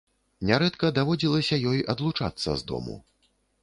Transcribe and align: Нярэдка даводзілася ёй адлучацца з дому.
Нярэдка 0.49 0.91
даводзілася 0.97 1.61
ёй 1.75 1.87
адлучацца 1.97 2.49
з 2.61 2.71
дому. 2.73 3.03